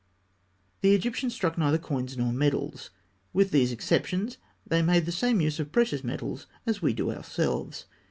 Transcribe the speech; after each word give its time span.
The 0.81 0.95
Egyptians 0.95 1.35
struck 1.35 1.59
neither 1.59 1.77
coins 1.77 2.17
nor 2.17 2.33
medals. 2.33 2.89
With 3.33 3.51
these 3.51 3.71
exceptions, 3.71 4.39
they 4.65 4.81
made 4.81 5.05
the 5.05 5.11
same 5.11 5.41
use 5.41 5.59
of 5.59 5.67
the 5.67 5.73
precious 5.73 6.03
metals 6.03 6.47
as 6.65 6.81
we 6.81 6.91
do 6.95 7.11
ourselves. 7.11 7.85